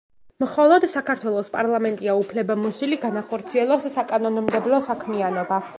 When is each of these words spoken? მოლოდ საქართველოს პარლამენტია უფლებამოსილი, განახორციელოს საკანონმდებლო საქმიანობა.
მოლოდ 0.43 0.87
საქართველოს 0.93 1.51
პარლამენტია 1.57 2.17
უფლებამოსილი, 2.23 2.99
განახორციელოს 3.05 3.87
საკანონმდებლო 3.99 4.83
საქმიანობა. 4.91 5.67